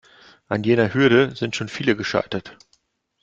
An 0.49 0.63
jener 0.63 0.95
Hürde 0.95 1.35
sind 1.35 1.55
schon 1.55 1.69
viele 1.69 1.95
gescheitert. 1.95 2.57